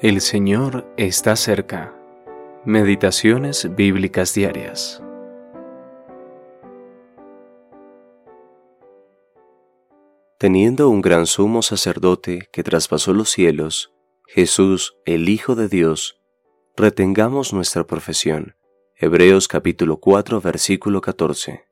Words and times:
El 0.00 0.20
Señor 0.20 0.86
está 0.96 1.34
cerca. 1.34 1.92
Meditaciones 2.64 3.74
bíblicas 3.74 4.32
diarias. 4.32 5.02
Teniendo 10.38 10.88
un 10.88 11.00
gran 11.00 11.26
sumo 11.26 11.62
sacerdote 11.62 12.48
que 12.52 12.62
traspasó 12.62 13.12
los 13.12 13.28
cielos, 13.30 13.92
Jesús, 14.28 14.96
el 15.04 15.28
Hijo 15.28 15.56
de 15.56 15.66
Dios, 15.66 16.20
retengamos 16.76 17.52
nuestra 17.52 17.84
profesión. 17.84 18.54
Hebreos 18.94 19.48
capítulo 19.48 19.98
4 19.98 20.40
versículo 20.40 21.00
14. 21.00 21.64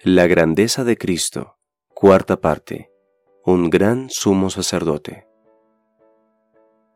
La 0.00 0.26
grandeza 0.26 0.82
de 0.82 0.98
Cristo, 0.98 1.58
cuarta 1.94 2.40
parte. 2.40 2.90
Un 3.44 3.70
gran 3.70 4.10
sumo 4.10 4.50
sacerdote. 4.50 5.27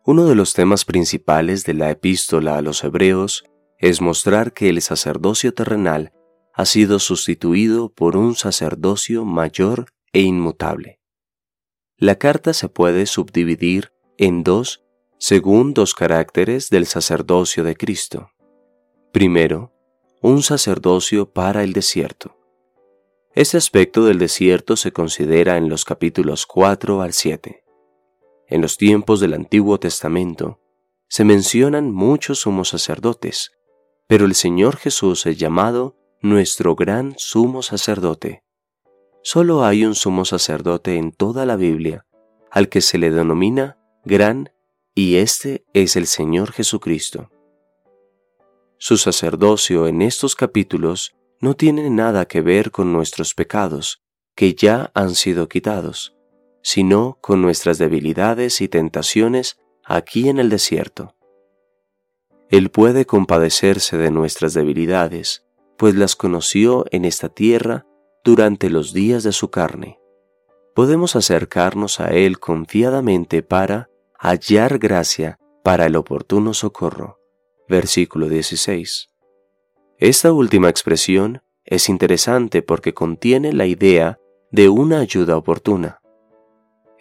Uno 0.04 0.26
de 0.26 0.34
los 0.34 0.52
temas 0.52 0.84
principales 0.84 1.64
de 1.64 1.74
la 1.74 1.88
epístola 1.90 2.56
a 2.56 2.62
los 2.62 2.82
Hebreos 2.82 3.44
es 3.78 4.00
mostrar 4.00 4.52
que 4.52 4.68
el 4.68 4.82
sacerdocio 4.82 5.54
terrenal 5.54 6.12
ha 6.54 6.64
sido 6.64 6.98
sustituido 6.98 7.88
por 7.88 8.16
un 8.16 8.34
sacerdocio 8.34 9.24
mayor 9.24 9.86
e 10.12 10.22
inmutable. 10.22 10.98
La 11.96 12.16
carta 12.16 12.52
se 12.52 12.68
puede 12.68 13.06
subdividir 13.06 13.92
en 14.18 14.42
dos 14.42 14.84
según 15.18 15.72
dos 15.72 15.94
caracteres 15.94 16.68
del 16.68 16.86
sacerdocio 16.86 17.62
de 17.62 17.76
Cristo. 17.76 18.32
Primero, 19.12 19.72
un 20.20 20.42
sacerdocio 20.42 21.30
para 21.32 21.62
el 21.62 21.72
desierto. 21.72 22.36
Este 23.36 23.56
aspecto 23.56 24.04
del 24.04 24.18
desierto 24.18 24.76
se 24.76 24.92
considera 24.92 25.56
en 25.58 25.68
los 25.68 25.84
capítulos 25.84 26.44
4 26.44 27.02
al 27.02 27.12
7. 27.12 27.62
En 28.52 28.60
los 28.60 28.76
tiempos 28.76 29.18
del 29.20 29.32
Antiguo 29.32 29.80
Testamento 29.80 30.60
se 31.08 31.24
mencionan 31.24 31.90
muchos 31.90 32.40
sumos 32.40 32.68
sacerdotes, 32.68 33.50
pero 34.06 34.26
el 34.26 34.34
Señor 34.34 34.76
Jesús 34.76 35.24
es 35.24 35.38
llamado 35.38 35.96
nuestro 36.20 36.76
gran 36.76 37.14
sumo 37.16 37.62
sacerdote. 37.62 38.44
Solo 39.22 39.64
hay 39.64 39.86
un 39.86 39.94
sumo 39.94 40.26
sacerdote 40.26 40.98
en 40.98 41.12
toda 41.12 41.46
la 41.46 41.56
Biblia 41.56 42.04
al 42.50 42.68
que 42.68 42.82
se 42.82 42.98
le 42.98 43.10
denomina 43.10 43.78
gran 44.04 44.52
y 44.94 45.16
este 45.16 45.64
es 45.72 45.96
el 45.96 46.06
Señor 46.06 46.52
Jesucristo. 46.52 47.30
Su 48.76 48.98
sacerdocio 48.98 49.86
en 49.86 50.02
estos 50.02 50.34
capítulos 50.34 51.14
no 51.40 51.54
tiene 51.54 51.88
nada 51.88 52.26
que 52.26 52.42
ver 52.42 52.70
con 52.70 52.92
nuestros 52.92 53.32
pecados, 53.32 54.02
que 54.36 54.52
ya 54.52 54.90
han 54.92 55.14
sido 55.14 55.48
quitados 55.48 56.14
sino 56.62 57.18
con 57.20 57.42
nuestras 57.42 57.78
debilidades 57.78 58.60
y 58.60 58.68
tentaciones 58.68 59.58
aquí 59.84 60.28
en 60.28 60.38
el 60.38 60.48
desierto. 60.48 61.14
Él 62.48 62.70
puede 62.70 63.06
compadecerse 63.06 63.96
de 63.96 64.10
nuestras 64.10 64.54
debilidades, 64.54 65.44
pues 65.76 65.94
las 65.94 66.16
conoció 66.16 66.84
en 66.90 67.04
esta 67.04 67.28
tierra 67.28 67.86
durante 68.24 68.70
los 68.70 68.92
días 68.92 69.22
de 69.22 69.32
su 69.32 69.50
carne. 69.50 69.98
Podemos 70.74 71.16
acercarnos 71.16 71.98
a 71.98 72.10
Él 72.10 72.38
confiadamente 72.38 73.42
para 73.42 73.90
hallar 74.18 74.78
gracia 74.78 75.38
para 75.64 75.86
el 75.86 75.96
oportuno 75.96 76.54
socorro. 76.54 77.18
Versículo 77.68 78.28
16. 78.28 79.10
Esta 79.98 80.32
última 80.32 80.68
expresión 80.68 81.42
es 81.64 81.88
interesante 81.88 82.60
porque 82.60 82.92
contiene 82.92 83.52
la 83.52 83.66
idea 83.66 84.18
de 84.50 84.68
una 84.68 85.00
ayuda 85.00 85.36
oportuna. 85.36 86.01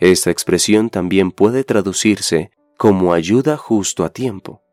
Esta 0.02 0.32
expresión 0.32 0.90
también 0.90 1.32
puede 1.32 1.64
traducirse 1.64 2.50
como 2.76 3.14
ayuda 3.14 3.56
justo 3.56 4.04
a 4.04 4.10
tiempo. 4.10 4.64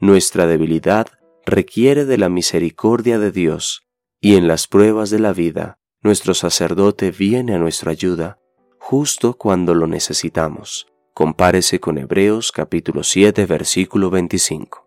Nuestra 0.00 0.46
debilidad 0.46 1.06
requiere 1.46 2.04
de 2.04 2.18
la 2.18 2.28
misericordia 2.28 3.18
de 3.18 3.32
Dios, 3.32 3.88
y 4.20 4.36
en 4.36 4.46
las 4.46 4.66
pruebas 4.66 5.08
de 5.08 5.18
la 5.18 5.32
vida, 5.32 5.78
nuestro 6.02 6.34
sacerdote 6.34 7.10
viene 7.10 7.54
a 7.54 7.58
nuestra 7.58 7.90
ayuda 7.90 8.38
justo 8.78 9.32
cuando 9.32 9.74
lo 9.74 9.86
necesitamos. 9.86 10.86
Compárese 11.14 11.80
con 11.80 11.96
Hebreos 11.96 12.52
capítulo 12.52 13.04
7 13.04 13.46
versículo 13.46 14.10
25. 14.10 14.86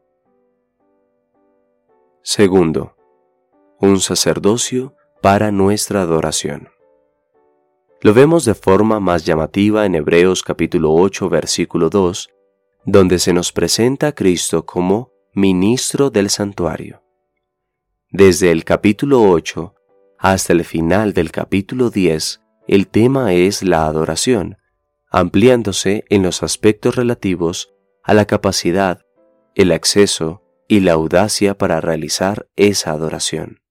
Segundo, 2.22 2.96
un 3.80 4.00
sacerdocio 4.02 4.94
para 5.20 5.52
nuestra 5.52 6.04
adoración. 6.04 6.70
Lo 8.04 8.16
vemos 8.16 8.46
de 8.46 8.56
forma 8.56 9.00
más 9.00 9.26
llamativa 9.26 9.86
en 9.86 9.94
Hebreos 9.94 10.42
capítulo 10.42 10.92
8 10.92 11.30
versículo 11.30 11.92
2, 11.92 12.32
donde 12.84 13.20
se 13.20 13.32
nos 13.32 13.52
presenta 13.52 14.08
a 14.08 14.12
Cristo 14.14 14.66
como 14.66 15.12
ministro 15.36 16.10
del 16.10 16.32
santuario. 16.32 17.04
Desde 18.10 18.50
el 18.50 18.64
capítulo 18.64 19.22
8 19.22 19.76
hasta 20.18 20.52
el 20.52 20.66
final 20.66 21.14
del 21.14 21.32
capítulo 21.32 21.92
10, 21.92 22.42
el 22.68 22.88
tema 22.88 23.34
es 23.34 23.62
la 23.62 23.86
adoración, 23.86 24.58
ampliándose 25.12 26.04
en 26.10 26.24
los 26.24 26.42
aspectos 26.42 26.96
relativos 26.96 27.72
a 28.02 28.16
la 28.16 28.26
capacidad, 28.26 29.02
el 29.54 29.72
acceso 29.72 30.42
y 30.68 30.80
la 30.80 30.94
audacia 30.94 31.56
para 31.56 31.80
realizar 31.82 32.50
esa 32.56 32.94
adoración. 32.94 33.62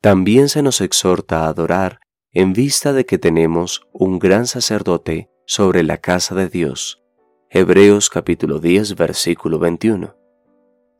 También 0.00 0.48
se 0.48 0.62
nos 0.62 0.80
exhorta 0.80 1.44
a 1.44 1.48
adorar 1.48 2.00
en 2.34 2.52
vista 2.52 2.92
de 2.92 3.06
que 3.06 3.16
tenemos 3.16 3.86
un 3.92 4.18
gran 4.18 4.48
sacerdote 4.48 5.30
sobre 5.46 5.84
la 5.84 5.98
casa 5.98 6.34
de 6.34 6.48
Dios. 6.48 7.00
Hebreos 7.48 8.10
capítulo 8.10 8.58
10 8.58 8.96
versículo 8.96 9.60
21. 9.60 10.16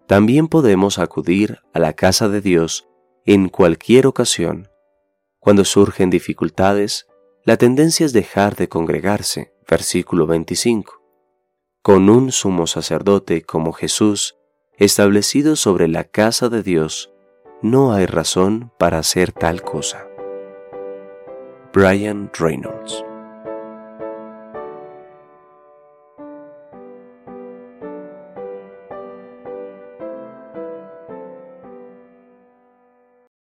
También 0.06 0.46
podemos 0.46 1.00
acudir 1.00 1.58
a 1.72 1.80
la 1.80 1.92
casa 1.94 2.28
de 2.28 2.40
Dios 2.40 2.86
en 3.26 3.48
cualquier 3.48 4.06
ocasión. 4.06 4.68
Cuando 5.40 5.64
surgen 5.64 6.08
dificultades, 6.08 7.08
la 7.44 7.56
tendencia 7.56 8.06
es 8.06 8.12
dejar 8.12 8.54
de 8.54 8.68
congregarse. 8.68 9.52
Versículo 9.68 10.28
25. 10.28 11.02
Con 11.82 12.10
un 12.10 12.30
sumo 12.30 12.68
sacerdote 12.68 13.42
como 13.42 13.72
Jesús, 13.72 14.36
establecido 14.76 15.56
sobre 15.56 15.88
la 15.88 16.04
casa 16.04 16.48
de 16.48 16.62
Dios, 16.62 17.10
no 17.60 17.92
hay 17.92 18.06
razón 18.06 18.70
para 18.78 18.98
hacer 18.98 19.32
tal 19.32 19.62
cosa. 19.62 20.06
Brian 21.74 22.30
Reynolds. 22.38 23.13